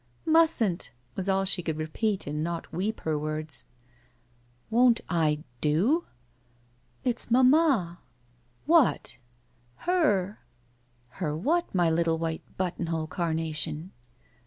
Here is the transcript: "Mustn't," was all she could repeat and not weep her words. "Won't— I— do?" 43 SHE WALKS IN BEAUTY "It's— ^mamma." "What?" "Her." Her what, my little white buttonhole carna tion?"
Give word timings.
"Mustn't," 0.25 0.93
was 1.15 1.29
all 1.29 1.45
she 1.45 1.61
could 1.61 1.77
repeat 1.77 2.25
and 2.25 2.43
not 2.43 2.73
weep 2.73 3.01
her 3.01 3.19
words. 3.19 3.65
"Won't— 4.71 5.01
I— 5.09 5.43
do?" 5.61 5.91
43 5.93 5.93
SHE 5.93 5.93
WALKS 5.93 6.07
IN 7.03 7.05
BEAUTY 7.05 7.09
"It's— 7.11 7.25
^mamma." 7.27 7.97
"What?" 8.65 9.17
"Her." 9.75 10.39
Her 11.09 11.37
what, 11.37 11.75
my 11.75 11.91
little 11.91 12.17
white 12.17 12.41
buttonhole 12.57 13.05
carna 13.05 13.53
tion?" 13.53 13.91